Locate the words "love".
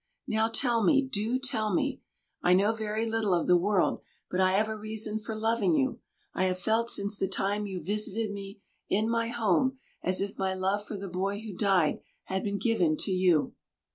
10.55-10.87